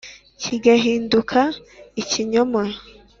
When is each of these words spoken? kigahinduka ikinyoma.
kigahinduka 0.41 1.39
ikinyoma. 2.01 2.63